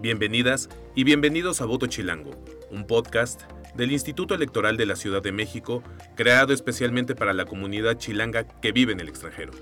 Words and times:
Bienvenidas 0.00 0.70
y 0.94 1.04
bienvenidos 1.04 1.60
a 1.60 1.66
Voto 1.66 1.86
Chilango, 1.86 2.30
un 2.70 2.86
podcast 2.86 3.42
del 3.74 3.92
Instituto 3.92 4.34
Electoral 4.34 4.78
de 4.78 4.86
la 4.86 4.96
Ciudad 4.96 5.20
de 5.20 5.30
México, 5.30 5.82
creado 6.14 6.54
especialmente 6.54 7.14
para 7.14 7.34
la 7.34 7.44
comunidad 7.44 7.98
chilanga 7.98 8.44
que 8.44 8.72
vive 8.72 8.94
en 8.94 9.00
el 9.00 9.10
extranjero. 9.10 9.52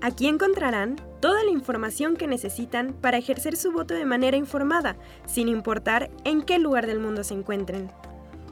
Aquí 0.00 0.28
encontrarán 0.28 1.00
toda 1.20 1.42
la 1.42 1.50
información 1.50 2.14
que 2.14 2.28
necesitan 2.28 2.92
para 2.92 3.18
ejercer 3.18 3.56
su 3.56 3.72
voto 3.72 3.94
de 3.94 4.04
manera 4.04 4.36
informada, 4.36 4.96
sin 5.26 5.48
importar 5.48 6.10
en 6.24 6.42
qué 6.42 6.60
lugar 6.60 6.86
del 6.86 7.00
mundo 7.00 7.24
se 7.24 7.34
encuentren. 7.34 7.90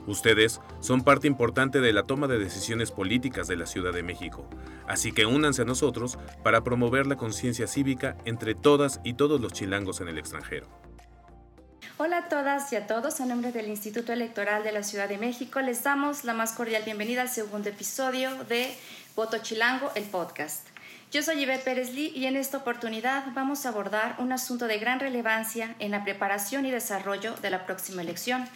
Ustedes 0.08 0.60
son 0.80 1.02
parte 1.02 1.28
importante 1.28 1.80
de 1.80 1.92
la 1.92 2.02
toma 2.02 2.26
de 2.26 2.40
decisiones 2.40 2.90
políticas 2.90 3.46
de 3.46 3.54
la 3.54 3.66
Ciudad 3.66 3.92
de 3.92 4.02
México, 4.02 4.50
así 4.88 5.12
que 5.12 5.26
únanse 5.26 5.62
a 5.62 5.64
nosotros 5.64 6.18
para 6.42 6.64
promover 6.64 7.06
la 7.06 7.16
conciencia 7.16 7.68
cívica 7.68 8.16
entre 8.24 8.56
todas 8.56 9.00
y 9.04 9.14
todos 9.14 9.40
los 9.40 9.52
chilangos 9.52 10.00
en 10.00 10.08
el 10.08 10.18
extranjero. 10.18 10.66
Hola 11.98 12.18
a 12.18 12.28
todas 12.28 12.70
y 12.72 12.76
a 12.76 12.86
todos, 12.86 13.20
a 13.20 13.24
nombre 13.24 13.52
del 13.52 13.68
Instituto 13.68 14.12
Electoral 14.12 14.62
de 14.62 14.72
la 14.72 14.82
Ciudad 14.82 15.08
de 15.08 15.16
México 15.16 15.62
les 15.62 15.82
damos 15.82 16.24
la 16.24 16.34
más 16.34 16.52
cordial 16.52 16.82
bienvenida 16.84 17.22
al 17.22 17.30
segundo 17.30 17.70
episodio 17.70 18.44
de 18.44 18.74
Voto 19.14 19.38
Chilango, 19.38 19.90
el 19.94 20.04
podcast. 20.04 20.66
Yo 21.10 21.22
soy 21.22 21.42
Ivette 21.42 21.64
Pérez 21.64 21.94
Lee 21.94 22.12
y 22.14 22.26
en 22.26 22.36
esta 22.36 22.58
oportunidad 22.58 23.24
vamos 23.34 23.64
a 23.64 23.70
abordar 23.70 24.16
un 24.18 24.30
asunto 24.32 24.66
de 24.66 24.78
gran 24.78 25.00
relevancia 25.00 25.74
en 25.78 25.92
la 25.92 26.04
preparación 26.04 26.66
y 26.66 26.70
desarrollo 26.70 27.34
de 27.36 27.48
la 27.48 27.64
próxima 27.64 28.02
elección. 28.02 28.46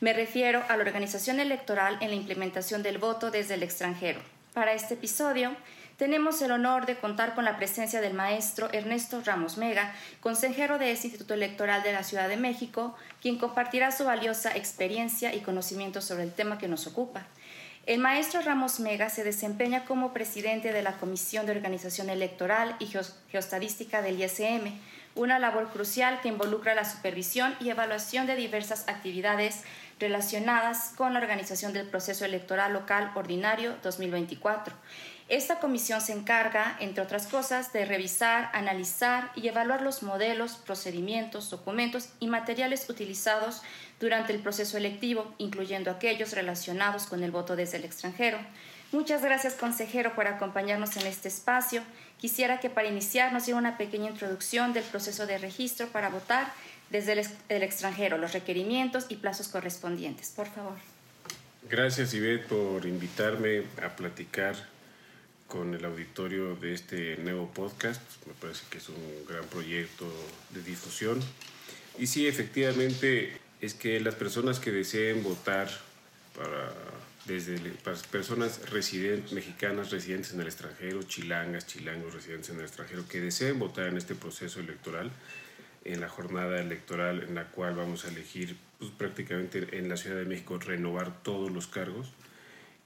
Me 0.00 0.12
refiero 0.12 0.64
a 0.68 0.76
la 0.76 0.82
organización 0.82 1.38
electoral 1.38 1.98
en 2.00 2.08
la 2.08 2.16
implementación 2.16 2.82
del 2.82 2.98
voto 2.98 3.30
desde 3.30 3.54
el 3.54 3.62
extranjero. 3.62 4.20
Para 4.54 4.72
este 4.72 4.94
episodio 4.94 5.54
tenemos 5.98 6.40
el 6.42 6.52
honor 6.52 6.86
de 6.86 6.96
contar 6.96 7.34
con 7.34 7.44
la 7.44 7.56
presencia 7.56 8.00
del 8.00 8.14
maestro 8.14 8.72
Ernesto 8.72 9.20
Ramos 9.24 9.58
Mega, 9.58 9.92
consejero 10.20 10.78
de 10.78 10.92
este 10.92 11.08
Instituto 11.08 11.34
Electoral 11.34 11.82
de 11.82 11.92
la 11.92 12.04
Ciudad 12.04 12.28
de 12.28 12.36
México, 12.36 12.94
quien 13.20 13.36
compartirá 13.36 13.90
su 13.90 14.04
valiosa 14.04 14.56
experiencia 14.56 15.34
y 15.34 15.40
conocimiento 15.40 16.00
sobre 16.00 16.22
el 16.22 16.32
tema 16.32 16.56
que 16.56 16.68
nos 16.68 16.86
ocupa. 16.86 17.26
El 17.84 17.98
maestro 17.98 18.40
Ramos 18.42 18.78
Mega 18.78 19.10
se 19.10 19.24
desempeña 19.24 19.84
como 19.86 20.12
presidente 20.12 20.72
de 20.72 20.82
la 20.82 20.92
Comisión 20.98 21.46
de 21.46 21.52
Organización 21.52 22.10
Electoral 22.10 22.76
y 22.78 22.86
Geostadística 23.32 24.00
del 24.00 24.22
ISM, 24.22 24.78
una 25.18 25.38
labor 25.38 25.68
crucial 25.68 26.20
que 26.20 26.28
involucra 26.28 26.74
la 26.74 26.84
supervisión 26.84 27.54
y 27.60 27.70
evaluación 27.70 28.26
de 28.26 28.36
diversas 28.36 28.88
actividades 28.88 29.62
relacionadas 29.98 30.92
con 30.96 31.12
la 31.12 31.20
organización 31.20 31.72
del 31.72 31.86
proceso 31.86 32.24
electoral 32.24 32.72
local 32.72 33.10
ordinario 33.14 33.76
2024. 33.82 34.74
Esta 35.28 35.58
comisión 35.58 36.00
se 36.00 36.12
encarga, 36.12 36.76
entre 36.80 37.02
otras 37.02 37.26
cosas, 37.26 37.70
de 37.74 37.84
revisar, 37.84 38.50
analizar 38.54 39.30
y 39.34 39.48
evaluar 39.48 39.82
los 39.82 40.02
modelos, 40.02 40.52
procedimientos, 40.56 41.50
documentos 41.50 42.08
y 42.18 42.28
materiales 42.28 42.88
utilizados 42.88 43.60
durante 44.00 44.32
el 44.32 44.38
proceso 44.38 44.78
electivo, 44.78 45.34
incluyendo 45.36 45.90
aquellos 45.90 46.32
relacionados 46.32 47.06
con 47.06 47.22
el 47.22 47.30
voto 47.30 47.56
desde 47.56 47.76
el 47.76 47.84
extranjero. 47.84 48.38
Muchas 48.90 49.20
gracias, 49.20 49.52
consejero, 49.52 50.14
por 50.14 50.26
acompañarnos 50.26 50.96
en 50.96 51.06
este 51.06 51.28
espacio. 51.28 51.82
Quisiera 52.18 52.58
que 52.60 52.68
para 52.68 52.88
iniciar 52.88 53.32
nos 53.32 53.46
diera 53.46 53.58
una 53.58 53.78
pequeña 53.78 54.10
introducción 54.10 54.72
del 54.72 54.84
proceso 54.84 55.26
de 55.26 55.38
registro 55.38 55.86
para 55.88 56.08
votar 56.08 56.52
desde 56.90 57.12
el, 57.12 57.62
extranjero, 57.62 58.18
los 58.18 58.32
requerimientos 58.32 59.06
y 59.08 59.16
plazos 59.16 59.48
correspondientes. 59.48 60.32
Por 60.34 60.48
favor. 60.48 60.76
Gracias, 61.68 62.14
Ivette, 62.14 62.46
por 62.46 62.86
invitarme 62.86 63.62
a 63.82 63.94
platicar 63.94 64.56
con 65.46 65.74
el 65.74 65.84
auditorio 65.84 66.56
de 66.56 66.74
este 66.74 67.16
nuevo 67.18 67.48
podcast. 67.50 68.00
Me 68.26 68.34
parece 68.34 68.64
que 68.70 68.78
es 68.78 68.88
un 68.88 69.24
gran 69.28 69.44
proyecto 69.44 70.06
de 70.50 70.62
difusión. 70.62 71.20
Y 71.98 72.06
sí, 72.06 72.26
efectivamente, 72.26 73.38
es 73.60 73.74
que 73.74 74.00
las 74.00 74.14
personas 74.14 74.60
que 74.60 74.70
deseen 74.70 75.22
votar 75.22 75.68
para 76.36 76.72
desde 77.28 77.60
personas 78.10 78.60
mexicanas 79.32 79.90
residentes 79.90 80.32
en 80.32 80.40
el 80.40 80.46
extranjero, 80.46 81.02
chilangas, 81.02 81.66
chilangos 81.66 82.14
residentes 82.14 82.50
en 82.50 82.56
el 82.56 82.62
extranjero, 82.62 83.06
que 83.06 83.20
deseen 83.20 83.58
votar 83.58 83.86
en 83.88 83.98
este 83.98 84.14
proceso 84.14 84.60
electoral, 84.60 85.12
en 85.84 86.00
la 86.00 86.08
jornada 86.08 86.58
electoral 86.60 87.22
en 87.22 87.34
la 87.34 87.44
cual 87.48 87.76
vamos 87.76 88.04
a 88.04 88.08
elegir 88.08 88.56
pues, 88.78 88.90
prácticamente 88.90 89.78
en 89.78 89.88
la 89.88 89.96
Ciudad 89.96 90.16
de 90.16 90.24
México 90.24 90.58
renovar 90.58 91.22
todos 91.22 91.50
los 91.50 91.66
cargos 91.66 92.12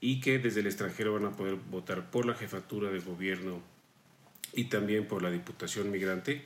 y 0.01 0.19
que 0.19 0.37
desde 0.39 0.59
el 0.59 0.67
extranjero 0.67 1.13
van 1.13 1.25
a 1.25 1.31
poder 1.31 1.55
votar 1.55 2.11
por 2.11 2.25
la 2.25 2.33
jefatura 2.33 2.91
de 2.91 2.99
gobierno 2.99 3.61
y 4.53 4.65
también 4.65 5.07
por 5.07 5.23
la 5.23 5.31
Diputación 5.31 5.89
Migrante, 5.89 6.43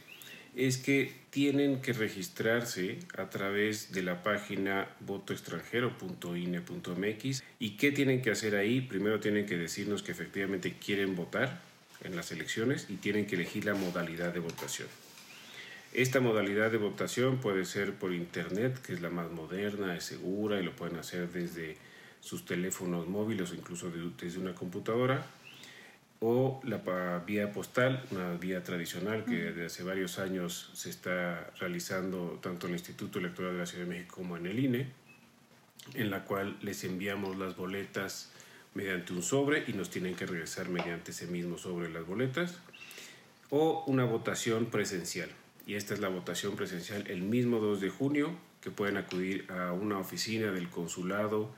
es 0.58 0.78
que 0.78 1.14
tienen 1.30 1.82
que 1.82 1.94
registrarse 1.94 2.98
a 3.16 3.30
través 3.30 3.92
de 3.92 4.02
la 4.02 4.24
página 4.24 4.88
votoextranjero.ine.mx 5.02 7.44
y 7.60 7.78
qué 7.78 7.92
tienen 7.92 8.24
que 8.24 8.32
hacer 8.32 8.56
ahí. 8.56 8.82
Primero 8.82 9.20
tienen 9.20 9.46
que 9.46 9.56
decirnos 9.56 10.02
que 10.02 10.12
efectivamente 10.12 10.74
quieren 10.84 11.16
votar 11.16 11.62
en 12.04 12.16
las 12.16 12.32
elecciones 12.32 12.88
y 12.90 12.96
tienen 12.96 13.28
que 13.28 13.36
elegir 13.36 13.66
la 13.66 13.76
modalidad 13.76 14.34
de 14.34 14.40
votación. 14.40 14.88
Esta 15.94 16.20
modalidad 16.20 16.72
de 16.72 16.78
votación 16.78 17.38
puede 17.38 17.64
ser 17.66 17.94
por 17.94 18.12
internet, 18.14 18.82
que 18.82 18.94
es 18.94 19.02
la 19.02 19.12
más 19.12 19.30
moderna, 19.32 19.96
es 19.96 20.06
segura 20.06 20.60
y 20.60 20.64
lo 20.64 20.76
pueden 20.76 20.98
hacer 20.98 21.32
desde 21.32 21.78
sus 22.20 22.46
teléfonos 22.46 23.08
móviles 23.08 23.52
o 23.52 23.56
incluso 23.56 23.92
desde 24.20 24.40
una 24.40 24.56
computadora, 24.56 25.24
o 26.20 26.60
la 26.64 27.24
vía 27.26 27.52
postal, 27.52 28.04
una 28.12 28.34
vía 28.34 28.64
tradicional 28.64 29.24
que 29.24 29.36
desde 29.36 29.66
hace 29.68 29.84
varios 29.84 30.18
años 30.18 30.72
se 30.74 30.90
está 30.90 31.52
realizando 31.60 32.40
tanto 32.42 32.66
en 32.66 32.74
el 32.74 32.80
Instituto 32.80 33.20
Electoral 33.20 33.54
de 33.54 33.60
la 33.60 33.66
Ciudad 33.66 33.86
de 33.86 33.90
México 33.92 34.16
como 34.16 34.36
en 34.38 34.48
el 34.48 34.58
INE, 34.58 34.88
en 35.94 36.10
la 36.10 36.24
cual 36.24 36.58
les 36.62 36.84
enviamos 36.84 37.38
las 37.38 37.56
boletas 37.56 38.32
mediante 38.74 39.14
un 39.14 39.22
sobre 39.22 39.64
y 39.68 39.74
nos 39.74 39.90
tienen 39.90 40.16
que 40.16 40.26
regresar 40.26 40.70
mediante 40.70 41.12
ese 41.12 41.28
mismo 41.28 41.58
sobre 41.58 41.90
las 41.90 42.06
boletas, 42.06 42.60
o 43.50 43.84
una 43.88 44.04
votación 44.04 44.68
presencial. 44.68 45.30
Y 45.66 45.76
esta 45.76 45.94
es 45.94 46.00
la 46.00 46.10
votación 46.10 46.56
presencial 46.56 47.06
el 47.08 47.22
mismo 47.22 47.60
2 47.60 47.80
de 47.82 47.90
junio, 47.90 48.36
que 48.62 48.72
pueden 48.72 48.98
acudir 48.98 49.50
a 49.52 49.72
una 49.72 50.00
oficina 50.00 50.52
del 50.52 50.70
consulado 50.70 51.54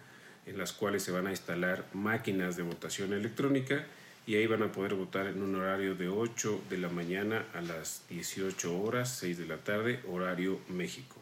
en 0.46 0.58
las 0.58 0.74
cuales 0.74 1.04
se 1.04 1.12
van 1.12 1.28
a 1.28 1.32
instalar 1.32 1.86
máquinas 1.94 2.58
de 2.58 2.64
votación 2.64 3.14
electrónica 3.14 3.86
y 4.30 4.36
ahí 4.36 4.46
van 4.46 4.62
a 4.62 4.72
poder 4.72 4.94
votar 4.94 5.26
en 5.26 5.42
un 5.42 5.56
horario 5.56 5.96
de 5.96 6.08
8 6.08 6.66
de 6.70 6.78
la 6.78 6.90
mañana 6.90 7.48
a 7.56 7.62
las 7.62 8.04
18 8.10 8.80
horas, 8.80 9.18
6 9.18 9.40
de 9.40 9.48
la 9.48 9.58
tarde, 9.58 10.02
horario 10.08 10.60
México. 10.70 11.16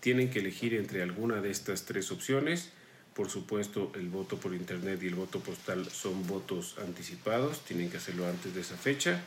Tienen 0.00 0.30
que 0.30 0.38
elegir 0.38 0.72
entre 0.72 1.02
alguna 1.02 1.42
de 1.42 1.50
estas 1.50 1.84
tres 1.84 2.10
opciones. 2.10 2.72
Por 3.12 3.28
supuesto, 3.28 3.92
el 3.96 4.08
voto 4.08 4.38
por 4.38 4.54
internet 4.54 4.98
y 5.02 5.08
el 5.08 5.14
voto 5.14 5.40
postal 5.40 5.90
son 5.90 6.26
votos 6.26 6.76
anticipados, 6.78 7.66
tienen 7.66 7.90
que 7.90 7.98
hacerlo 7.98 8.26
antes 8.26 8.54
de 8.54 8.62
esa 8.62 8.78
fecha. 8.78 9.20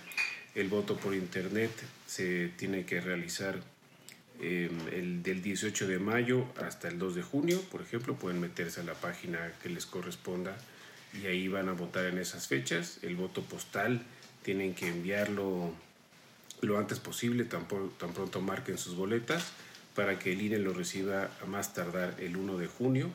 El 0.56 0.70
voto 0.70 0.98
por 0.98 1.14
internet 1.14 1.70
se 2.08 2.48
tiene 2.58 2.88
que 2.88 3.02
realizar 3.02 3.60
em, 4.40 4.72
el 4.94 5.22
del 5.22 5.44
18 5.44 5.88
de 5.88 6.00
mayo 6.00 6.48
hasta 6.60 6.88
el 6.88 6.98
2 6.98 7.14
de 7.14 7.22
junio, 7.22 7.62
por 7.70 7.84
ejemplo, 7.84 8.16
pueden 8.16 8.42
meterse 8.42 8.82
a 8.82 8.84
la 8.84 8.96
página 8.96 9.54
que 9.62 9.70
les 9.70 9.86
corresponda 9.86 10.58
y 11.14 11.28
ahí 11.28 11.48
van 11.48 11.70
a 11.70 11.74
votar 11.74 12.06
en 12.06 12.18
esas 12.18 12.48
fechas. 12.48 13.00
El 13.02 13.16
voto 13.16 13.42
postal 13.42 14.02
tienen 14.44 14.74
que 14.74 14.88
enviarlo 14.88 15.74
lo 16.62 16.78
antes 16.78 17.00
posible, 17.00 17.46
tan, 17.46 17.66
tan 17.98 18.14
pronto 18.14 18.42
marquen 18.42 18.78
sus 18.78 18.96
boletas 18.96 19.52
para 19.96 20.20
que 20.20 20.34
el 20.34 20.42
INE 20.42 20.60
lo 20.60 20.74
reciba 20.74 21.30
a 21.42 21.46
más 21.46 21.74
tardar 21.74 22.16
el 22.20 22.38
1 22.38 22.58
de 22.58 22.68
junio 22.68 23.12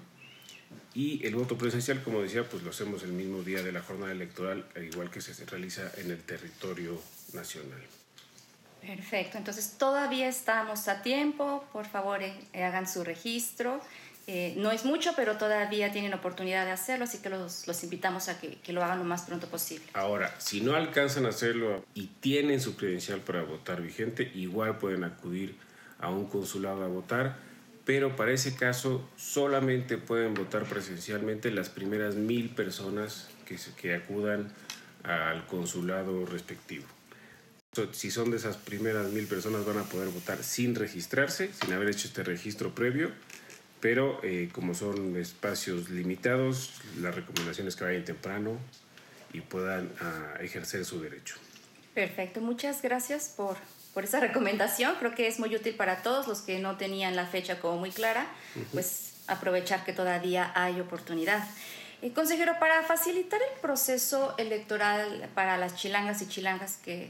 y 0.95 1.25
el 1.27 1.35
voto 1.35 1.59
presencial, 1.59 2.03
como 2.03 2.23
decía, 2.23 2.49
pues 2.49 2.63
lo 2.63 2.71
hacemos 2.71 3.03
el 3.03 3.13
mismo 3.13 3.43
día 3.43 3.63
de 3.63 3.71
la 3.71 3.83
jornada 3.83 4.13
electoral, 4.13 4.67
al 4.75 4.85
igual 4.85 5.11
que 5.11 5.21
se 5.21 5.45
realiza 5.45 5.91
en 5.99 6.11
el 6.11 6.23
territorio 6.23 7.01
nacional. 7.35 7.83
Perfecto, 8.81 9.37
entonces 9.37 9.77
todavía 9.79 10.29
estamos 10.29 10.89
a 10.89 11.03
tiempo, 11.03 11.65
por 11.73 11.87
favor 11.87 12.23
eh, 12.23 12.65
hagan 12.65 12.89
su 12.89 13.05
registro. 13.05 13.81
Eh, 14.27 14.55
no 14.57 14.73
es 14.73 14.85
mucho, 14.85 15.13
pero 15.15 15.37
todavía 15.37 15.93
tienen 15.93 16.13
oportunidad 16.13 16.65
de 16.65 16.73
hacerlo, 16.73 17.05
así 17.05 17.19
que 17.19 17.31
los, 17.31 17.67
los 17.67 17.85
invitamos 17.85 18.29
a 18.29 18.41
que, 18.41 18.57
que, 18.57 18.73
lo 18.73 18.83
hagan 18.83 18.99
lo 18.99 19.05
más 19.05 19.23
pronto 19.23 19.47
posible. 19.47 19.87
Ahora, 19.93 20.35
si 20.39 20.61
no 20.61 20.75
alcanzan 20.75 21.27
a 21.27 21.29
hacerlo 21.29 21.85
y 21.95 22.09
tienen 22.21 22.61
su 22.61 22.77
credencial 22.77 23.21
para 23.21 23.43
votar 23.43 23.81
vigente, 23.81 24.33
igual 24.35 24.79
pueden 24.79 25.05
acudir 25.05 25.57
a 26.01 26.11
un 26.11 26.27
consulado 26.27 26.85
a 26.85 26.89
votar 26.89 27.37
pero 27.87 28.17
para 28.17 28.33
ese 28.33 28.57
caso 28.57 29.09
solamente 29.17 29.97
pueden 29.97 30.35
votar 30.35 30.65
presencialmente 30.65 31.53
las 31.53 31.69
primeras 31.69 32.17
mil 32.17 32.51
personas 32.51 33.29
que, 33.47 33.57
que 33.81 33.95
acudan 33.95 34.53
al 35.05 35.47
consulado 35.47 36.27
respectivo. 36.27 36.85
Si 37.93 38.11
son 38.11 38.33
de 38.33 38.39
esas 38.39 38.57
primeras 38.57 39.13
mil 39.13 39.29
personas 39.29 39.65
van 39.65 39.79
a 39.79 39.85
poder 39.85 40.09
votar 40.09 40.43
sin 40.43 40.75
registrarse, 40.75 41.53
sin 41.53 41.73
haber 41.75 41.91
hecho 41.91 42.09
este 42.09 42.25
registro 42.25 42.75
previo, 42.75 43.13
pero 43.81 44.21
eh, 44.23 44.49
como 44.53 44.75
son 44.75 45.17
espacios 45.17 45.91
limitados, 45.91 46.81
la 47.01 47.11
recomendación 47.11 47.69
es 47.69 47.77
que 47.77 47.85
vayan 47.85 48.05
temprano 48.05 48.59
y 49.33 49.41
puedan 49.41 49.91
ah, 50.01 50.35
ejercer 50.41 50.85
su 50.85 51.01
derecho. 51.01 51.37
Perfecto, 51.95 52.41
muchas 52.41 52.83
gracias 52.83 53.33
por 53.37 53.57
por 53.97 54.05
esa 54.05 54.21
recomendación. 54.21 54.95
Creo 54.99 55.15
que 55.15 55.27
es 55.27 55.41
muy 55.41 55.57
útil 55.57 55.75
para 55.75 56.03
todos 56.03 56.29
los 56.29 56.43
que 56.43 56.59
no 56.59 56.77
tenían 56.77 57.17
la 57.17 57.25
fecha 57.25 57.61
como 57.61 57.79
muy 57.79 57.91
clara, 57.91 58.27
pues 58.75 59.15
aprovechar 59.27 59.87
que 59.87 59.95
todavía 59.95 60.53
hay 60.55 60.83
oportunidad. 60.83 61.43
Eh, 62.03 62.13
consejero, 62.13 62.59
para 62.61 62.83
facilitar 62.83 63.41
el 63.41 63.59
proceso 63.63 64.35
electoral 64.37 65.31
para 65.35 65.57
las 65.57 65.77
chilangas 65.77 66.21
y 66.21 66.29
chilangas 66.29 66.77
que, 66.77 67.09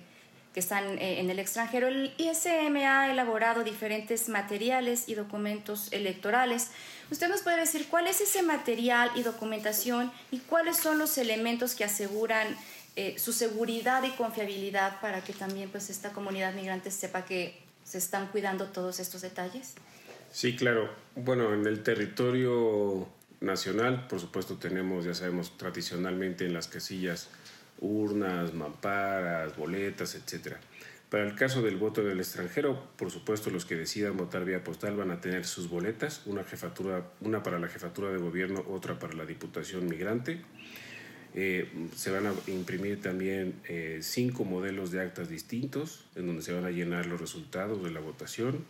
que 0.57 0.61
están 0.61 0.99
eh, 0.99 1.21
en 1.21 1.29
el 1.29 1.39
extranjero, 1.39 1.87
el 1.87 2.15
ISM 2.17 2.77
ha 2.79 3.11
elaborado 3.11 3.63
diferentes 3.63 4.31
materiales 4.31 5.07
y 5.07 5.13
documentos 5.13 5.93
electorales. 5.93 6.71
¿Usted 7.11 7.29
nos 7.29 7.43
puede 7.43 7.59
decir 7.59 7.89
cuál 7.91 8.07
es 8.07 8.23
ese 8.23 8.43
material 8.43 9.11
y 9.17 9.23
documentación 9.23 10.11
y 10.31 10.39
cuáles 10.39 10.79
son 10.79 10.99
los 10.99 11.19
elementos 11.19 11.75
que 11.75 11.85
aseguran 11.85 12.57
eh, 12.97 13.17
su 13.19 13.35
seguridad 13.35 14.03
y 14.05 14.13
confiabilidad 14.13 14.99
para 15.03 15.23
que 15.23 15.35
también 15.35 15.69
pues, 15.69 15.91
esta 15.91 16.15
comunidad 16.15 16.55
migrante 16.55 16.91
sepa 16.91 17.27
que 17.27 17.61
se 17.85 17.99
están 17.99 18.29
cuidando 18.29 18.69
todos 18.69 18.99
estos 18.99 19.21
detalles? 19.21 19.75
Sí, 20.33 20.57
claro. 20.57 20.89
Bueno, 21.17 21.53
en 21.53 21.67
el 21.67 21.83
territorio 21.83 23.07
nacional, 23.41 24.07
por 24.09 24.21
supuesto, 24.21 24.57
tenemos, 24.57 25.05
ya 25.05 25.13
sabemos, 25.13 25.59
tradicionalmente 25.59 26.47
en 26.47 26.55
las 26.55 26.67
casillas 26.67 27.29
urnas, 27.81 28.55
mamparas, 28.55 29.57
boletas, 29.57 30.15
etc. 30.15 30.57
Para 31.11 31.25
el 31.25 31.35
caso 31.35 31.63
del 31.63 31.77
voto 31.77 32.03
del 32.03 32.19
extranjero, 32.19 32.89
por 32.97 33.11
supuesto, 33.11 33.51
los 33.51 33.65
que 33.65 33.77
decidan 33.77 34.17
votar 34.17 34.45
vía 34.45 34.65
postal 34.65 34.97
van 34.97 35.11
a 35.11 35.21
tener 35.21 35.45
sus 35.45 35.69
boletas, 35.69 36.23
una 36.27 36.45
jefatura, 36.45 37.05
una 37.21 37.43
para 37.43 37.59
la 37.59 37.69
jefatura 37.69 38.11
de 38.11 38.19
gobierno, 38.19 38.65
otra 38.69 38.99
para 38.99 39.15
la 39.15 39.25
diputación 39.25 39.87
migrante. 39.87 40.43
Eh, 41.35 41.71
se 41.95 42.11
van 42.11 42.27
a 42.27 42.33
imprimir 42.47 43.03
también 43.03 43.61
eh, 43.69 43.99
cinco 44.03 44.45
modelos 44.45 44.91
de 44.91 45.03
actas 45.03 45.29
distintos, 45.29 46.07
en 46.17 46.27
donde 46.27 46.43
se 46.43 46.53
van 46.53 46.65
a 46.65 46.71
llenar 46.71 47.07
los 47.07 47.21
resultados 47.21 47.85
de 47.85 47.91
la 47.91 48.01
votación 48.01 48.65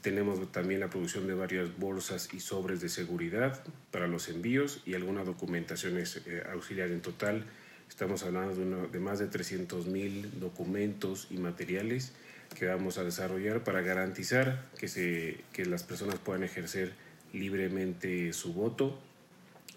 tenemos 0.00 0.50
también 0.50 0.80
la 0.80 0.88
producción 0.88 1.26
de 1.26 1.34
varias 1.34 1.76
bolsas 1.78 2.32
y 2.32 2.40
sobres 2.40 2.80
de 2.80 2.88
seguridad 2.88 3.62
para 3.90 4.06
los 4.06 4.28
envíos 4.28 4.82
y 4.86 4.94
alguna 4.94 5.24
documentación 5.24 5.98
eh, 5.98 6.42
auxiliar. 6.52 6.90
En 6.90 7.02
total, 7.02 7.44
estamos 7.88 8.22
hablando 8.22 8.88
de, 8.88 9.00
más 9.00 9.18
de 9.18 9.26
300 9.26 9.86
mil 9.86 10.40
documentos 10.40 11.26
y 11.30 11.38
materiales 11.38 12.12
que 12.56 12.66
vamos 12.66 12.98
a 12.98 13.04
desarrollar 13.04 13.64
para 13.64 13.82
garantizar 13.82 14.66
que, 14.78 14.88
se, 14.88 15.40
que 15.52 15.66
las 15.66 15.82
personas 15.82 16.16
puedan 16.16 16.44
ejercer 16.44 16.92
libremente 17.32 18.32
su 18.32 18.54
voto 18.54 18.98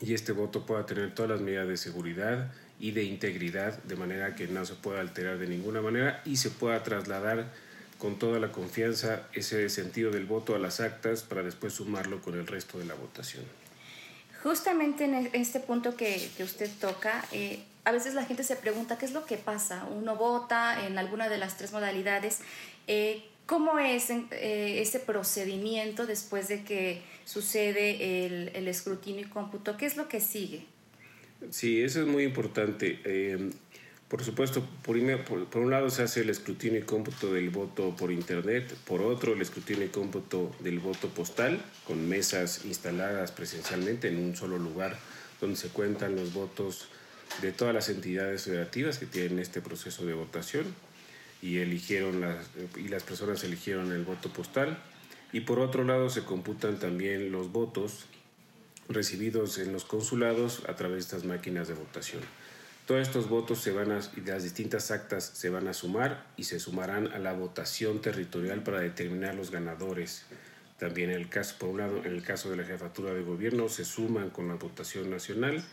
y 0.01 0.13
este 0.13 0.31
voto 0.31 0.65
pueda 0.65 0.85
tener 0.85 1.13
todas 1.13 1.31
las 1.31 1.41
medidas 1.41 1.67
de 1.67 1.77
seguridad 1.77 2.51
y 2.79 2.91
de 2.91 3.03
integridad 3.03 3.77
de 3.83 3.95
manera 3.95 4.35
que 4.35 4.47
no 4.47 4.65
se 4.65 4.73
pueda 4.73 5.01
alterar 5.01 5.37
de 5.37 5.47
ninguna 5.47 5.81
manera 5.81 6.21
y 6.25 6.37
se 6.37 6.49
pueda 6.49 6.81
trasladar 6.81 7.51
con 7.99 8.17
toda 8.17 8.39
la 8.39 8.51
confianza 8.51 9.27
ese 9.33 9.69
sentido 9.69 10.09
del 10.09 10.25
voto 10.25 10.55
a 10.55 10.59
las 10.59 10.79
actas 10.79 11.21
para 11.21 11.43
después 11.43 11.73
sumarlo 11.73 12.19
con 12.19 12.33
el 12.33 12.47
resto 12.47 12.79
de 12.79 12.85
la 12.85 12.95
votación. 12.95 13.43
Justamente 14.41 15.05
en 15.05 15.13
e-, 15.13 15.29
este 15.33 15.59
punto 15.59 15.95
que, 15.95 16.31
que 16.35 16.43
usted 16.43 16.71
toca, 16.79 17.23
eh, 17.31 17.63
a 17.83 17.91
veces 17.91 18.13
la 18.13 18.25
gente 18.25 18.43
se 18.43 18.55
pregunta 18.55 18.97
qué 18.97 19.05
es 19.05 19.11
lo 19.11 19.25
que 19.25 19.37
pasa. 19.37 19.85
Uno 19.85 20.15
vota 20.15 20.85
en 20.85 20.97
alguna 20.97 21.29
de 21.29 21.37
las 21.37 21.57
tres 21.57 21.71
modalidades. 21.71 22.39
Eh, 22.87 23.23
¿Cómo 23.45 23.79
es 23.79 24.09
eh, 24.09 24.81
ese 24.81 24.99
procedimiento 24.99 26.05
después 26.05 26.47
de 26.47 26.63
que 26.63 27.01
sucede 27.25 28.25
el, 28.25 28.51
el, 28.53 28.67
escrutinio 28.67 29.25
y 29.25 29.29
cómputo? 29.29 29.77
¿Qué 29.77 29.85
es 29.85 29.97
lo 29.97 30.07
que 30.07 30.21
sigue? 30.21 30.65
Sí, 31.49 31.81
eso 31.81 32.01
es 32.01 32.07
muy 32.07 32.23
importante. 32.23 32.99
Por 34.11 34.25
supuesto, 34.25 34.61
por, 34.83 34.97
por, 35.45 35.61
un 35.61 35.71
lado 35.71 35.89
se 35.89 36.03
hace 36.03 36.19
el 36.19 36.29
escrutinio 36.29 36.79
y 36.79 36.83
cómputo 36.83 37.33
del 37.33 37.49
voto 37.49 37.95
por 37.95 38.11
Internet, 38.11 38.75
por 38.85 39.01
otro 39.01 39.31
el 39.31 39.41
escrutinio 39.41 39.85
y 39.85 39.87
cómputo 39.87 40.53
del 40.59 40.79
voto 40.79 41.07
postal, 41.07 41.63
con 41.87 42.09
mesas 42.09 42.65
instaladas 42.65 43.31
presencialmente 43.31 44.09
en 44.09 44.17
un 44.17 44.35
solo 44.35 44.57
lugar 44.57 44.97
donde 45.39 45.55
se 45.55 45.69
cuentan 45.69 46.17
los 46.17 46.33
votos 46.33 46.89
de 47.41 47.51
todas 47.51 47.73
las 47.73 47.89
entidades 47.89 48.43
federativas 48.43 48.97
que 48.97 49.05
tienen 49.05 49.39
este 49.39 49.61
proceso 49.61 50.05
de 50.05 50.13
votación 50.13 50.65
y, 51.41 51.57
eligieron 51.57 52.21
las, 52.21 52.49
y 52.77 52.87
las 52.87 53.03
personas 53.03 53.43
eligieron 53.43 53.91
el 53.91 54.03
voto 54.03 54.29
postal. 54.29 54.77
Y 55.33 55.41
por 55.41 55.59
otro 55.59 55.83
lado 55.83 56.09
se 56.09 56.23
computan 56.23 56.77
también 56.77 57.31
los 57.31 57.51
votos 57.51 58.05
recibidos 58.89 59.57
en 59.57 59.71
los 59.71 59.85
consulados 59.85 60.63
a 60.67 60.75
través 60.75 60.97
de 60.97 61.01
estas 61.01 61.23
máquinas 61.23 61.67
de 61.67 61.73
votación. 61.73 62.21
Todos 62.85 63.01
estos 63.01 63.29
votos 63.29 63.59
se 63.59 63.71
van 63.71 63.91
a, 63.91 64.01
y 64.17 64.21
las 64.21 64.43
distintas 64.43 64.91
actas 64.91 65.23
se 65.23 65.49
van 65.49 65.67
a 65.67 65.73
sumar 65.73 66.25
y 66.35 66.43
se 66.43 66.59
sumarán 66.59 67.07
a 67.13 67.19
la 67.19 67.31
votación 67.33 68.01
territorial 68.01 68.63
para 68.63 68.79
determinar 68.79 69.35
los 69.35 69.51
ganadores. 69.51 70.25
También 70.77 71.11
el 71.11 71.29
caso, 71.29 71.55
por 71.59 71.69
un 71.69 71.77
lado, 71.77 71.97
en 72.03 72.11
el 72.11 72.23
caso 72.23 72.49
de 72.49 72.57
la 72.57 72.63
jefatura 72.63 73.13
de 73.13 73.21
gobierno 73.21 73.69
se 73.69 73.85
suman 73.85 74.29
con 74.29 74.47
la 74.47 74.55
votación 74.55 75.09
nacional. 75.09 75.63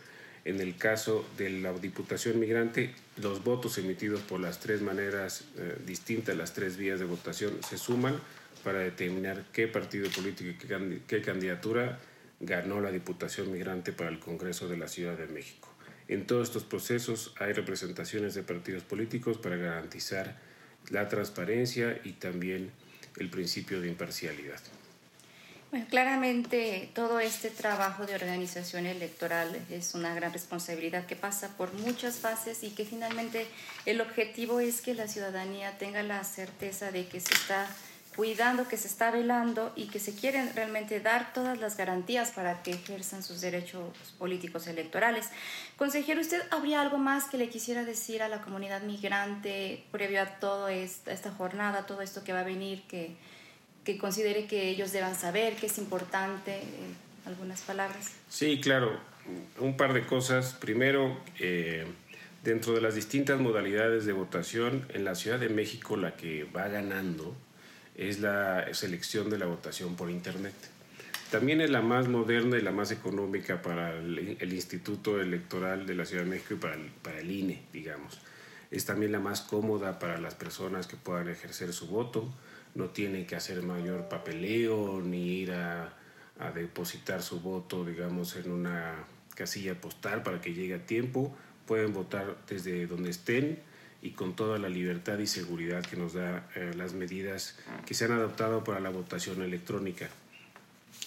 En 0.45 0.61
el 0.61 0.77
caso 0.77 1.27
de 1.37 1.49
la 1.49 1.73
diputación 1.73 2.39
migrante, 2.39 2.93
los 3.21 3.43
votos 3.43 3.77
emitidos 3.77 4.21
por 4.21 4.39
las 4.39 4.59
tres 4.59 4.81
maneras 4.81 5.43
eh, 5.57 5.77
distintas, 5.85 6.35
las 6.35 6.53
tres 6.53 6.77
vías 6.77 6.99
de 6.99 7.05
votación, 7.05 7.57
se 7.67 7.77
suman 7.77 8.19
para 8.63 8.79
determinar 8.79 9.45
qué 9.51 9.67
partido 9.67 10.09
político 10.09 10.49
y 10.49 10.53
qué, 10.55 11.01
qué 11.07 11.21
candidatura 11.21 11.99
ganó 12.39 12.79
la 12.79 12.91
diputación 12.91 13.51
migrante 13.51 13.91
para 13.91 14.09
el 14.09 14.19
Congreso 14.19 14.67
de 14.67 14.77
la 14.77 14.87
Ciudad 14.87 15.17
de 15.17 15.27
México. 15.27 15.69
En 16.07 16.25
todos 16.25 16.47
estos 16.47 16.63
procesos 16.63 17.33
hay 17.37 17.53
representaciones 17.53 18.33
de 18.33 18.43
partidos 18.43 18.83
políticos 18.83 19.37
para 19.37 19.57
garantizar 19.57 20.39
la 20.89 21.07
transparencia 21.07 21.99
y 22.03 22.13
también 22.13 22.71
el 23.17 23.29
principio 23.29 23.81
de 23.81 23.89
imparcialidad. 23.89 24.59
Bueno, 25.71 25.85
claramente 25.87 26.89
todo 26.95 27.19
este 27.19 27.51
trabajo 27.51 28.07
de 28.07 28.15
organización 28.15 28.87
electoral 28.87 29.55
es 29.69 29.93
una 29.93 30.15
gran 30.15 30.33
responsabilidad 30.33 31.05
que 31.05 31.15
pasa 31.15 31.55
por 31.57 31.71
muchas 31.73 32.15
fases 32.15 32.63
y 32.63 32.71
que 32.71 32.85
finalmente 32.85 33.45
el 33.85 34.01
objetivo 34.01 34.61
es 34.61 34.81
que 34.81 34.95
la 34.95 35.07
ciudadanía 35.07 35.77
tenga 35.77 36.01
la 36.01 36.23
certeza 36.23 36.91
de 36.91 37.07
que 37.07 37.19
se 37.19 37.35
está 37.35 37.67
cuidando, 38.15 38.67
que 38.67 38.77
se 38.77 38.87
está 38.87 39.11
velando 39.11 39.71
y 39.75 39.89
que 39.89 39.99
se 39.99 40.15
quieren 40.15 40.51
realmente 40.55 41.01
dar 41.01 41.33
todas 41.33 41.59
las 41.59 41.77
garantías 41.77 42.31
para 42.31 42.63
que 42.63 42.71
ejerzan 42.71 43.21
sus 43.21 43.39
derechos 43.39 43.93
políticos 44.17 44.65
electorales. 44.65 45.29
Consejero, 45.77 46.19
¿usted 46.19 46.41
habría 46.49 46.81
algo 46.81 46.97
más 46.97 47.25
que 47.25 47.37
le 47.37 47.47
quisiera 47.47 47.85
decir 47.85 48.23
a 48.23 48.27
la 48.27 48.41
comunidad 48.41 48.81
migrante 48.81 49.85
previo 49.91 50.23
a 50.23 50.25
toda 50.25 50.73
esta, 50.73 51.31
jornada, 51.31 51.85
todo 51.85 52.01
esto 52.01 52.23
que 52.23 52.33
va 52.33 52.39
a 52.39 52.43
venir, 52.43 52.87
que, 52.87 53.15
que 53.83 53.97
considere 53.97 54.45
que 54.45 54.69
ellos 54.69 54.91
deban 54.91 55.15
saber, 55.15 55.55
que 55.55 55.67
es 55.67 55.77
importante? 55.77 56.57
Eh, 56.57 56.63
algunas 57.25 57.61
palabras. 57.61 58.11
Sí, 58.29 58.59
claro. 58.59 58.99
Un 59.59 59.77
par 59.77 59.93
de 59.93 60.05
cosas. 60.05 60.53
Primero, 60.53 61.17
eh, 61.39 61.85
dentro 62.43 62.73
de 62.73 62.81
las 62.81 62.95
distintas 62.95 63.39
modalidades 63.39 64.05
de 64.05 64.13
votación, 64.13 64.85
en 64.93 65.05
la 65.05 65.15
Ciudad 65.15 65.39
de 65.39 65.49
México 65.49 65.97
la 65.97 66.15
que 66.15 66.45
va 66.45 66.67
ganando 66.67 67.35
es 67.95 68.19
la 68.19 68.73
selección 68.73 69.29
de 69.29 69.37
la 69.37 69.45
votación 69.45 69.95
por 69.95 70.09
Internet. 70.09 70.55
También 71.31 71.61
es 71.61 71.69
la 71.69 71.81
más 71.81 72.07
moderna 72.07 72.57
y 72.57 72.61
la 72.61 72.71
más 72.71 72.91
económica 72.91 73.61
para 73.61 73.95
el, 73.95 74.53
Instituto 74.53 75.21
Electoral 75.21 75.85
de 75.85 75.93
la 75.93 76.05
Ciudad 76.05 76.23
de 76.23 76.29
México 76.29 76.55
y 76.55 76.57
para 76.57 76.73
el, 76.73 76.87
para 77.03 77.19
el 77.19 77.29
INE, 77.29 77.61
digamos. 77.71 78.19
Es 78.71 78.85
también 78.85 79.11
la 79.11 79.19
más 79.19 79.41
cómoda 79.41 79.97
para 79.97 80.19
las 80.19 80.35
personas 80.35 80.87
que 80.87 80.95
puedan 80.95 81.27
ejercer 81.27 81.73
su 81.73 81.87
voto. 81.87 82.29
No 82.75 82.89
tienen 82.89 83.25
que 83.25 83.35
hacer 83.35 83.63
mayor 83.63 84.09
papeleo 84.09 85.01
ni 85.01 85.39
ir 85.39 85.51
a, 85.53 85.95
depositar 86.55 87.21
su 87.21 87.41
voto, 87.41 87.83
digamos, 87.83 88.37
en 88.37 88.49
una 88.51 89.03
casilla 89.35 89.79
postal 89.81 90.23
para 90.23 90.39
que 90.39 90.53
llegue 90.53 90.75
a 90.75 90.85
tiempo. 90.85 91.35
Pueden 91.65 91.91
votar 91.91 92.37
desde 92.47 92.87
donde 92.87 93.09
estén 93.09 93.59
y 94.01 94.11
con 94.11 94.35
toda 94.37 94.57
la 94.57 94.69
libertad 94.69 95.19
y 95.19 95.27
seguridad 95.27 95.83
que 95.83 95.97
nos 95.97 96.13
da 96.13 96.49
eh, 96.55 96.71
las 96.77 96.93
medidas 96.93 97.57
que 97.85 97.93
se 97.93 98.05
han 98.05 98.13
adoptado 98.13 98.63
para 98.63 98.79
la 98.79 98.89
votación 98.89 99.41
electrónica. 99.41 100.09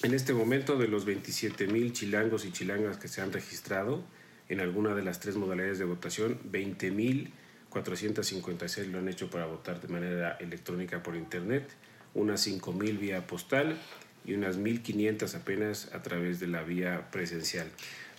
En 0.02 0.12
este 0.12 0.35
momento, 0.35 0.76
de 0.76 0.88
los 0.88 1.04
27 1.04 1.66
mil 1.69 1.92
chilangos 1.92 2.45
y 2.45 2.52
chilangas 2.52 2.99
que 2.99 3.09
se 3.09 3.23
han 3.23 3.33
registrado 3.33 4.04
en 4.49 4.61
alguna 4.61 4.95
de 4.95 5.02
las 5.02 5.21
tres 5.21 5.37
modalidades 5.37 5.78
de 5.78 5.85
votación, 5.87 6.38
20 6.45 6.90
mil 6.90 7.33
456 7.73 8.88
lo 8.88 8.99
han 8.99 9.09
hecho 9.09 9.31
para 9.31 9.47
votar 9.47 9.81
de 9.81 9.88
manera 9.88 10.37
electrónica 10.41 11.02
por 11.02 11.17
Internet, 11.17 11.71
unas 12.14 12.43
5 12.43 12.73
mil 12.75 12.99
vía 12.99 13.26
postal 13.26 13.79
y 14.26 14.35
unas 14.35 14.59
1.500 14.59 15.35
apenas 15.35 15.93
a 15.95 16.02
través 16.02 16.38
de 16.38 16.49
la 16.49 16.62
vía 16.62 17.11
presencial. 17.11 17.67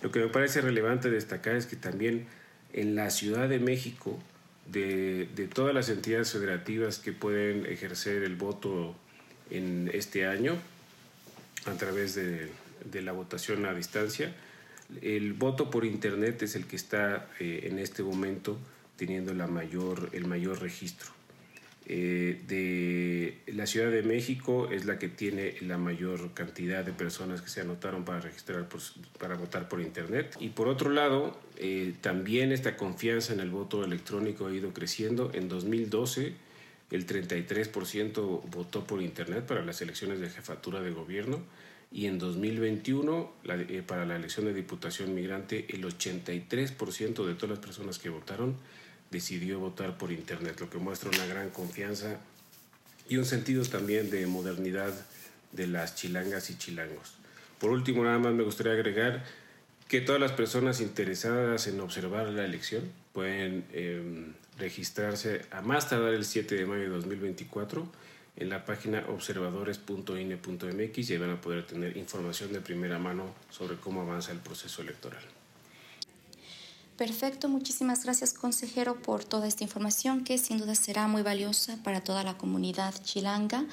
Lo 0.02 0.10
que 0.10 0.18
me 0.18 0.28
parece 0.28 0.60
relevante 0.60 1.08
destacar 1.08 1.54
es 1.54 1.66
que 1.66 1.76
también 1.76 2.26
en 2.72 2.96
la 2.96 3.10
Ciudad 3.10 3.48
de 3.48 3.60
México 3.60 4.18
de, 4.70 5.28
de, 5.36 5.46
todas 5.46 5.72
las 5.72 5.88
entidades 5.88 6.32
federativas 6.32 6.98
que 6.98 7.12
pueden 7.12 7.64
ejercer 7.66 8.24
el 8.24 8.34
voto 8.34 8.96
en 9.50 9.88
este 9.94 10.26
año 10.26 10.56
a 11.66 11.74
través 11.74 12.14
de, 12.16 12.50
de 12.90 13.02
la 13.02 13.12
votación 13.12 13.66
a 13.66 13.72
distancia. 13.72 14.34
El 15.00 15.32
voto 15.32 15.70
por 15.70 15.84
Internet 15.84 16.42
es 16.42 16.56
el 16.56 16.66
que 16.66 16.76
está 16.76 17.28
eh, 17.38 17.68
en 17.70 17.78
este 17.78 18.02
momento 18.02 18.58
teniendo 18.96 19.34
la 19.34 19.46
mayor, 19.46 20.10
el 20.12 20.26
mayor 20.26 20.60
registro. 20.60 21.10
Eh, 21.86 22.40
de 22.48 23.52
la 23.52 23.66
Ciudad 23.66 23.90
de 23.90 24.02
México 24.02 24.70
es 24.70 24.86
la 24.86 24.98
que 24.98 25.08
tiene 25.08 25.56
la 25.60 25.76
mayor 25.76 26.32
cantidad 26.32 26.82
de 26.82 26.92
personas 26.92 27.42
que 27.42 27.50
se 27.50 27.60
anotaron 27.60 28.06
para 28.06 28.20
registrar 28.20 28.66
para 29.18 29.36
votar 29.36 29.68
por 29.68 29.82
internet. 29.82 30.34
Y 30.40 30.48
por 30.50 30.68
otro 30.68 30.90
lado 30.90 31.38
eh, 31.56 31.94
también 32.00 32.52
esta 32.52 32.78
confianza 32.78 33.34
en 33.34 33.40
el 33.40 33.50
voto 33.50 33.84
electrónico 33.84 34.46
ha 34.46 34.54
ido 34.54 34.72
creciendo. 34.72 35.30
En 35.34 35.48
2012 35.48 36.32
el 36.90 37.06
33% 37.06 38.42
votó 38.50 38.84
por 38.84 39.02
internet 39.02 39.44
para 39.44 39.62
las 39.62 39.82
elecciones 39.82 40.20
de 40.20 40.30
jefatura 40.30 40.80
de 40.80 40.90
gobierno. 40.90 41.42
Y 41.92 42.06
en 42.06 42.18
2021 42.18 43.32
eh, 43.44 43.82
para 43.86 44.06
la 44.06 44.16
elección 44.16 44.46
de 44.46 44.54
diputación 44.54 45.14
migrante 45.14 45.66
el 45.68 45.84
83% 45.84 47.26
de 47.26 47.34
todas 47.34 47.50
las 47.50 47.58
personas 47.58 47.98
que 47.98 48.08
votaron 48.08 48.56
decidió 49.10 49.60
votar 49.60 49.98
por 49.98 50.12
Internet, 50.12 50.60
lo 50.60 50.70
que 50.70 50.78
muestra 50.78 51.10
una 51.10 51.26
gran 51.26 51.50
confianza 51.50 52.18
y 53.08 53.16
un 53.16 53.24
sentido 53.24 53.64
también 53.64 54.10
de 54.10 54.26
modernidad 54.26 54.92
de 55.52 55.66
las 55.66 55.94
chilangas 55.94 56.50
y 56.50 56.58
chilangos. 56.58 57.14
Por 57.58 57.70
último, 57.70 58.04
nada 58.04 58.18
más 58.18 58.34
me 58.34 58.42
gustaría 58.42 58.72
agregar 58.72 59.24
que 59.88 60.00
todas 60.00 60.20
las 60.20 60.32
personas 60.32 60.80
interesadas 60.80 61.66
en 61.66 61.80
observar 61.80 62.28
la 62.28 62.44
elección 62.44 62.90
pueden 63.12 63.64
em, 63.72 64.32
registrarse 64.58 65.42
a 65.50 65.60
más 65.60 65.88
tardar 65.88 66.14
el 66.14 66.24
7 66.24 66.54
de 66.54 66.66
mayo 66.66 66.82
de 66.82 66.88
2024 66.88 67.86
en 68.36 68.48
la 68.48 68.64
página 68.64 69.04
observadores.ine.mx 69.08 71.10
y 71.10 71.18
van 71.18 71.30
a 71.30 71.40
poder 71.40 71.66
tener 71.66 71.96
información 71.96 72.52
de 72.52 72.60
primera 72.60 72.98
mano 72.98 73.34
sobre 73.50 73.76
cómo 73.76 74.02
avanza 74.02 74.32
el 74.32 74.38
proceso 74.38 74.82
electoral. 74.82 75.22
Perfecto, 76.96 77.48
muchísimas 77.48 78.04
gracias 78.04 78.32
consejero 78.34 79.02
por 79.02 79.24
toda 79.24 79.48
esta 79.48 79.64
información 79.64 80.22
que 80.22 80.38
sin 80.38 80.58
duda 80.58 80.76
será 80.76 81.08
muy 81.08 81.22
valiosa 81.22 81.76
para 81.82 82.00
toda 82.02 82.22
la 82.22 82.38
comunidad 82.38 82.94
chilanga 83.02 83.64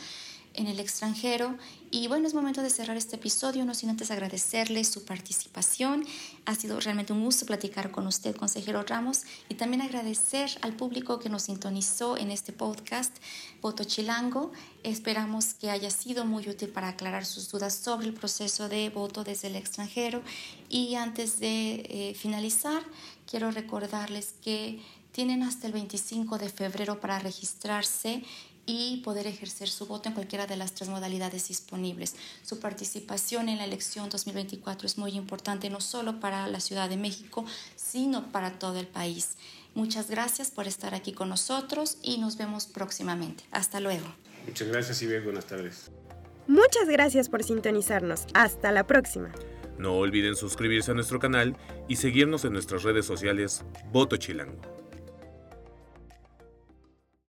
en 0.53 0.67
el 0.67 0.79
extranjero. 0.79 1.58
Y 1.89 2.08
bueno, 2.08 2.27
es 2.27 2.34
momento 2.34 2.62
de 2.62 2.70
cerrar 2.70 2.96
este 2.96 3.17
episodio, 3.17 3.65
no 3.65 3.74
sin 3.74 3.89
antes 3.89 4.12
agradecerle 4.12 4.84
su 4.86 5.03
participación. 5.03 6.05
Ha 6.46 6.55
sido 6.55 6.79
realmente 6.79 7.12
un 7.12 7.24
gusto 7.24 7.46
platicar 7.46 7.91
con 7.91 8.08
usted, 8.08 8.36
consejero 8.36 8.84
Ramos, 8.84 9.24
y 9.50 9.55
también 9.55 9.81
agradecer 9.81 10.50
al 10.62 10.74
público 10.74 11.20
que 11.20 11.29
nos 11.29 11.43
sintonizó 11.43 12.17
en 12.17 12.31
este 12.31 12.53
podcast, 12.53 13.15
Voto 13.62 13.84
Chilango. 13.84 14.51
Esperamos 14.84 15.53
que 15.53 15.70
haya 15.70 15.91
sido 15.91 16.25
muy 16.25 16.48
útil 16.48 16.70
para 16.70 16.89
aclarar 16.89 17.25
sus 17.25 17.50
dudas 17.50 17.75
sobre 17.75 18.08
el 18.08 18.13
proceso 18.13 18.70
de 18.70 18.89
voto 18.89 19.24
desde 19.24 19.48
el 19.48 19.58
extranjero. 19.58 20.22
Y 20.70 20.96
antes 20.96 21.39
de 21.39 21.86
eh, 21.89 22.15
finalizar, 22.15 22.84
quiero 23.29 23.51
recordarles 23.51 24.34
que 24.41 24.81
tienen 25.12 25.43
hasta 25.43 25.67
el 25.67 25.74
25 25.74 26.38
de 26.38 26.50
febrero 26.50 27.00
para 27.00 27.20
registrarse 27.20 28.24
y 28.65 28.98
poder 29.03 29.27
ejercer 29.27 29.68
su 29.70 29.86
voto 29.86 30.10
en 30.10 30.15
cualquiera 30.15 30.48
de 30.48 30.58
las 30.58 30.74
tres 30.74 30.89
modalidades 30.89 31.48
disponibles. 31.48 32.15
Su 32.44 32.60
participación 32.60 33.50
en 33.50 33.58
la 33.58 33.65
elección 33.65 34.10
2024 34.10 34.86
es 34.86 34.98
muy 34.98 35.12
importante 35.12 35.70
no 35.70 35.82
solo 35.82 36.20
para 36.20 36.48
la 36.48 36.60
Ciudad 36.60 36.89
de 36.89 36.98
México, 36.98 37.46
sino 37.75 38.32
para 38.32 38.60
todo 38.60 38.80
el 38.80 38.88
país. 38.88 39.38
Muchas 39.74 40.10
gracias 40.10 40.51
por 40.51 40.68
estar 40.68 40.94
aquí 40.94 41.13
con 41.13 41.30
nosotros 41.30 41.98
y 42.03 42.18
nos 42.18 42.38
vemos 42.38 42.65
próximamente. 42.65 43.44
Hasta 43.51 43.80
luego. 43.80 44.06
Muchas 44.46 44.68
gracias 44.68 45.01
y 45.01 45.08
bien, 45.08 45.24
buenas 45.24 45.46
tardes. 45.46 45.91
Muchas 46.48 46.88
gracias 46.88 47.30
por 47.30 47.44
sintonizarnos. 47.44 48.25
Hasta 48.34 48.72
la 48.72 48.86
próxima. 48.86 49.32
No 49.77 49.96
olviden 49.96 50.36
suscribirse 50.36 50.91
a 50.91 50.94
nuestro 50.94 51.20
canal 51.20 51.56
y 51.88 51.96
seguirnos 51.96 52.46
en 52.46 52.53
nuestras 52.53 52.84
redes 52.84 53.06
sociales 53.06 53.63
Voto 53.91 54.18
Chilango. 54.18 54.71